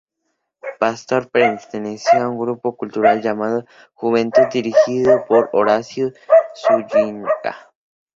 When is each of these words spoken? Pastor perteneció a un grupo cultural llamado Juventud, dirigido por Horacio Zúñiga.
Pastor 0.79 1.27
perteneció 1.29 2.23
a 2.23 2.27
un 2.29 2.39
grupo 2.39 2.75
cultural 2.75 3.21
llamado 3.21 3.65
Juventud, 3.93 4.47
dirigido 4.51 5.25
por 5.27 5.51
Horacio 5.53 6.11
Zúñiga. 6.55 7.71